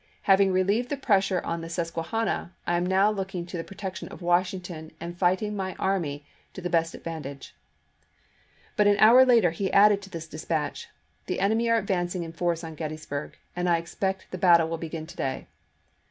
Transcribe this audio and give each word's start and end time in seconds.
ing 0.39 0.51
relieved 0.51 0.89
the 0.89 0.97
pressure 0.97 1.41
on 1.41 1.61
the 1.61 1.69
Susquehanna, 1.69 2.55
I 2.65 2.75
am 2.75 2.83
now 2.87 3.11
looking 3.11 3.45
to 3.45 3.55
the 3.55 3.63
protection 3.63 4.07
of 4.07 4.23
Washington 4.23 4.93
and 4.99 5.15
fighting 5.15 5.55
my 5.55 5.75
army 5.75 6.25
to 6.53 6.61
the 6.61 6.71
best 6.71 6.95
advantage." 6.95 7.53
But 8.75 8.87
an 8.87 8.97
hour 8.97 9.23
later 9.23 9.51
he 9.51 9.71
added 9.71 10.01
to 10.01 10.09
this 10.09 10.27
dispatch:" 10.27 10.87
The 11.27 11.39
enemy 11.39 11.69
are 11.69 11.77
advancing 11.77 12.23
in 12.23 12.33
force 12.33 12.63
on 12.63 12.73
Gettysburg, 12.73 13.37
and 13.55 13.69
I 13.69 13.77
expect 13.77 14.25
the 14.31 14.39
battle 14.39 14.67
will 14.69 14.79
begin 14.79 15.05
to 15.05 15.15
day." 15.15 15.47